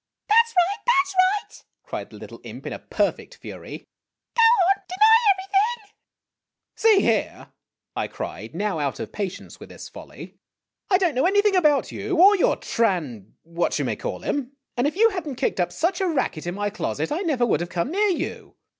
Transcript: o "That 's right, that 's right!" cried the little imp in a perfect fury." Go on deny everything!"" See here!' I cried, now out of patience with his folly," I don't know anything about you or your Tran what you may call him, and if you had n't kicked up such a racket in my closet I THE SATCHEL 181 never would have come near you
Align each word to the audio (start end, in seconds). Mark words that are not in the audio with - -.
o 0.03 0.25
"That 0.33 0.45
's 0.47 0.53
right, 0.57 0.85
that 0.87 1.03
's 1.05 1.15
right!" 1.15 1.63
cried 1.83 2.09
the 2.09 2.15
little 2.17 2.41
imp 2.43 2.65
in 2.65 2.73
a 2.73 2.79
perfect 2.79 3.35
fury." 3.35 3.85
Go 4.35 4.41
on 4.41 4.83
deny 4.89 5.19
everything!"" 5.31 5.95
See 6.75 7.01
here!' 7.01 7.51
I 7.95 8.07
cried, 8.07 8.55
now 8.55 8.79
out 8.79 8.99
of 8.99 9.11
patience 9.11 9.59
with 9.59 9.69
his 9.69 9.87
folly," 9.89 10.39
I 10.89 10.97
don't 10.97 11.13
know 11.13 11.27
anything 11.27 11.55
about 11.55 11.91
you 11.91 12.19
or 12.19 12.35
your 12.35 12.57
Tran 12.57 13.33
what 13.43 13.77
you 13.77 13.85
may 13.85 13.95
call 13.95 14.21
him, 14.21 14.57
and 14.75 14.87
if 14.87 14.95
you 14.95 15.11
had 15.11 15.27
n't 15.27 15.37
kicked 15.37 15.59
up 15.59 15.71
such 15.71 16.01
a 16.01 16.07
racket 16.09 16.47
in 16.47 16.55
my 16.55 16.71
closet 16.71 17.11
I 17.11 17.17
THE 17.17 17.17
SATCHEL 17.17 17.17
181 17.17 17.27
never 17.27 17.45
would 17.51 17.59
have 17.59 17.69
come 17.69 17.91
near 17.91 18.07
you 18.09 18.55